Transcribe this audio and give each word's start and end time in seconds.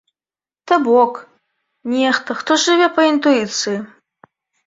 То 0.69 0.75
бок, 0.87 1.13
нехта, 1.95 2.37
хто 2.39 2.57
жыве 2.63 2.87
па 2.95 3.01
інтуіцыі. 3.11 3.77